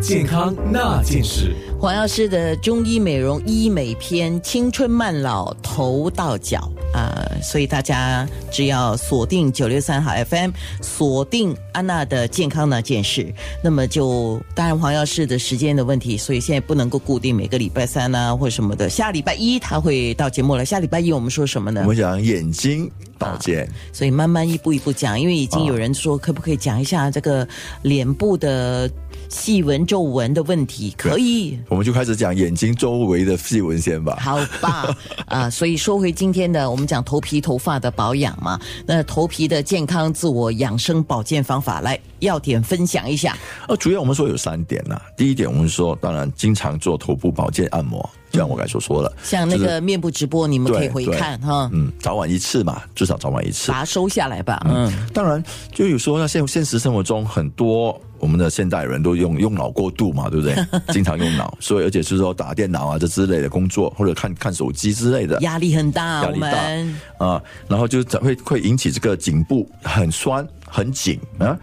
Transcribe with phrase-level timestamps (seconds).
[0.00, 1.54] 健康那件事。
[1.80, 7.12] 黄药师的中医美容医美篇，青春慢老头到脚啊、
[7.42, 13.30] 所以大家只要锁定九六三号 FM，锁定安娜的健康那件事，
[13.62, 20.64] 那么就当然黄药师的时间的问题，所以现在不能够固定每个礼拜三啊或什么的，下礼拜一他会到节目了。
[20.64, 21.88] 下礼拜一我们说什么呢我？
[21.88, 27.46] 们讲眼睛保健，所以慢慢一步一步讲，因为已经有人说可不可以讲一下这个
[27.82, 28.90] 脸部的
[29.28, 30.94] 细纹皱纹的问题？
[30.96, 31.58] 可以。
[31.68, 34.18] 我们就开始讲眼睛周围的细纹先吧。
[34.20, 43.36] 好吧， 啊，所以说回今天的，我们讲头皮头发的保养嘛，那头皮的健康自我养生保健方法，来要点分享一下。
[43.68, 53.78] 呃，主要我们说有三点呐、第一点，我们说当然经常做头部保健按摩，就像我刚才所说的，像那就是个面部直播，你们可以回看哈，嗯，早晚一次嘛，至少早晚一次把。
[53.78, 54.64] 它收下来吧。
[54.68, 60.56] 嗯，当然，就有时候呢，现现实生活中很多我们的现代人都用用脑过度嘛， 对不对？
[60.92, 71.58] 经常用脑，所以而且是说打电脑啊这之类的工作，或者看看手机之类的，压力很大，我压力大啊，然后就会会引起这个颈部很酸很紧啊，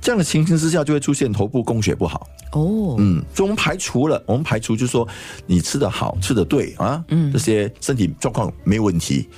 [0.00, 2.26] 这样的情形之下就会出现头部供血不好。
[2.52, 5.06] 哦，嗯，所以我们排除了，我们排除就是说
[5.46, 9.28] 你吃的好，吃的对啊，嗯，这些身体状况没问题。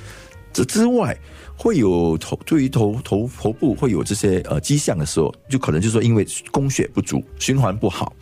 [0.52, 1.16] 这之外，
[1.56, 8.12] 会有头对于头头头部会有这些呃迹象的时候，就可能就是说因为供血不足，循环不好，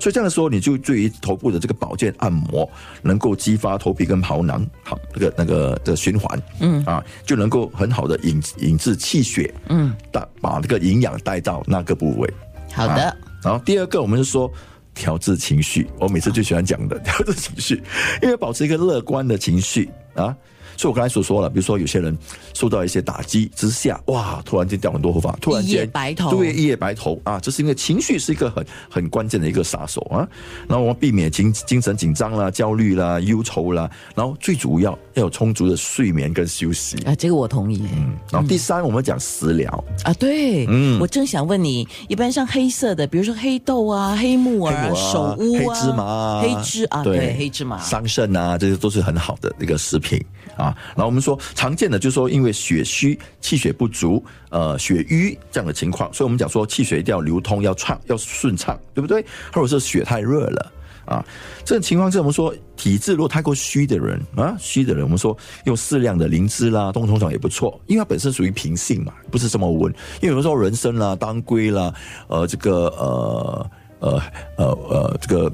[0.00, 2.68] 所以这样的时候，你就对于头部的这个保健按摩，
[3.02, 12.32] 能够激发头皮跟毛囊好那个那个的循环，嗯啊，就能够很好的引引致气血，嗯，带把这个营养带到那个部位。
[12.72, 14.50] 好的啊，然后第二个，我们是说
[14.94, 17.82] 调制情绪，我每次最喜欢讲的调制情绪，
[18.22, 20.34] 因为保持一个乐观的情绪啊。
[20.76, 22.16] 所以我刚才所说了，比如说有些人
[22.54, 30.26] 受到一些打击之下，哇，突然间掉很多头发，突然一夜间白头对，一夜白头啊，这是因为情绪是一个很很关键的一个杀手啊。
[30.68, 36.96] 然后我们避免精精神紧张啦、焦虑啦、忧愁啦，然后最主要要有充足的睡眠跟休息。
[37.04, 37.82] 啊，这个我同意。
[37.94, 50.22] 嗯然后第三，我们讲食疗，啊，对，嗯我正想问你，一般像黑色的，比如说黑豆啊、黑木耳、黑木耳手乌啊、黑芝麻啊、黑芝啊，对，黑芝麻，桑葚啊，这些都是很好的一个食品
[50.56, 50.76] 啊。
[50.88, 59.24] 然后我们说常见的就是说，因为血虚、气血不足、呃血瘀这样的情况，所以我们讲说气血一定要流通、要畅、要顺畅，对不对？
[59.52, 60.72] 或者是血太热了。
[61.06, 61.24] 啊，
[61.64, 69.92] 这种情况下，我们说体质如果太过虚的人啊，虚的人，我们说用适量的灵芝啦、冬虫草也不错，因为它本身属于平性嘛，不是这么温。
[70.20, 71.94] 因为有的时候人参啦、当归啦，
[72.26, 74.22] 呃，这个呃呃
[74.56, 75.52] 呃呃这个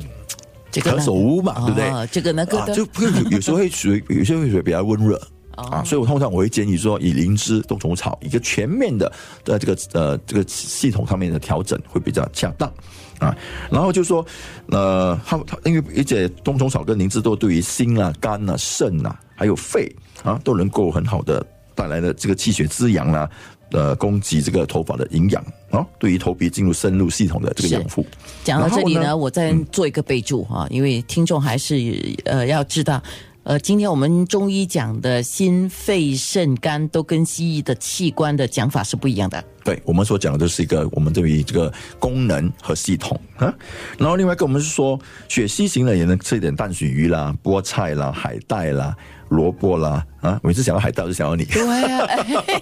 [0.73, 1.89] 这个乌嘛，对不对？
[1.91, 5.17] 哦这个那个啊，就有有时候会属于 有些会属于比较温热。
[5.55, 9.13] 哦啊，所以我通常我会建议说，以灵芝、冬虫草一个全面的
[9.45, 12.73] 的这个呃这个系统上面的调整会比较恰当
[13.19, 13.37] 啊。
[13.71, 14.25] 然后就说，
[14.69, 19.95] 呃，它它因为而且冬虫草跟灵芝都对于心啊、肝啊、肾啊，还有肺
[20.25, 23.29] 啊，都能够很好的带来的这个气血滋养啦、
[23.73, 28.07] 呃，供给这个头发的营养啊，对于头皮进入深入系统的这个是养护。
[28.45, 31.77] 讲到这里呢，我再做一个备注哈、因为听众还是
[32.25, 33.03] 呃要知道。
[33.45, 39.43] 呃，今天我们中医讲的心、肺、肾、肝都跟西医的器官的讲法是不一样的。
[39.65, 43.53] 对我们所讲的就是一个我们对于这个功能和系统啊，
[43.99, 44.97] 然后另外一个我们是说
[45.29, 48.97] 血吸型的也能吃一点淡水鱼啦、菠菜啦、海带啦、
[49.33, 52.07] 萝卜啦啊，每次想到海带我就想到你，对啊，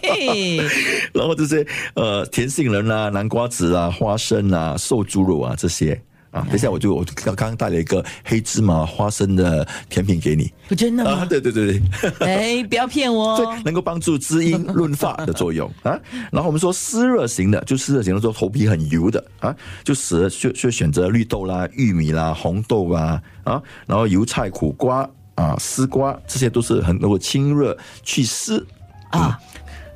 [0.03, 0.59] 嘿
[1.13, 6.01] 然后这些呃甜杏仁啦、南瓜子啊、花生啊、瘦猪肉啊这些。
[6.31, 11.27] 啊，等一下我就我刚刚带了一个黑芝麻花生的甜品给你不真的啊，吗？
[11.29, 11.83] 对对对对，
[12.21, 13.59] 哎，不要骗我对哦。
[13.67, 15.99] 能够帮助滋阴润发的作用啊。
[16.31, 19.53] 然后我们说湿热型的，就湿热型的说头皮很油的啊，
[19.83, 28.65] 就使就就选择绿豆啦、玉米啦、红豆啊啊，然后油菜、苦瓜啊、丝瓜，这些都是很能够清热祛湿
[29.11, 29.39] 啊。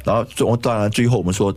[0.05, 1.55] 然后最当然最后我们说。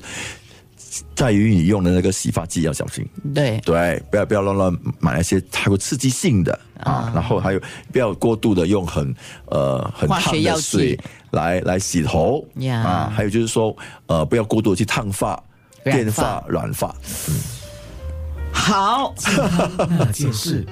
[1.13, 3.05] 在于你用的那个洗发剂要小心，
[3.35, 7.61] 对，对，不要不要乱乱买那些太过刺激性的啊，然后还有
[7.91, 9.13] 不要过度的用很
[9.47, 10.97] 呃很化烫的水
[11.31, 13.75] 来来洗头呀啊，还有就是说
[14.07, 15.31] 呃不要过度地去烫发、
[15.83, 16.95] 染电发发、软发。
[18.51, 19.13] 好。
[19.89, 20.65] 那件事。